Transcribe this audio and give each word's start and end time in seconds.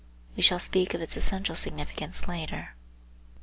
We 0.35 0.41
shall 0.41 0.57
speak 0.57 0.95
of 0.95 1.01
its 1.03 1.15
essential 1.15 1.53
significance 1.53 2.27
later. 2.27 2.73